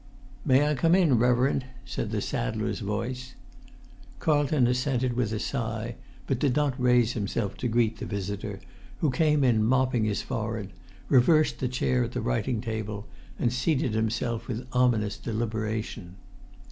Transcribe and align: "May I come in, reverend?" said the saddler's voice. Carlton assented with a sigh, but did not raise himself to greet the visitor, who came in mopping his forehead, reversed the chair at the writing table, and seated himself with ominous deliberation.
"May 0.43 0.67
I 0.67 0.73
come 0.73 0.95
in, 0.95 1.19
reverend?" 1.19 1.63
said 1.85 2.09
the 2.09 2.21
saddler's 2.21 2.79
voice. 2.79 3.35
Carlton 4.17 4.65
assented 4.65 5.13
with 5.13 5.31
a 5.31 5.37
sigh, 5.39 5.93
but 6.25 6.39
did 6.39 6.55
not 6.55 6.73
raise 6.81 7.13
himself 7.13 7.55
to 7.57 7.67
greet 7.67 7.99
the 7.99 8.07
visitor, 8.07 8.59
who 9.01 9.11
came 9.11 9.43
in 9.43 9.63
mopping 9.63 10.05
his 10.05 10.23
forehead, 10.23 10.73
reversed 11.07 11.59
the 11.59 11.67
chair 11.67 12.03
at 12.03 12.13
the 12.13 12.21
writing 12.21 12.61
table, 12.61 13.05
and 13.37 13.53
seated 13.53 13.93
himself 13.93 14.47
with 14.47 14.65
ominous 14.73 15.17
deliberation. 15.19 16.15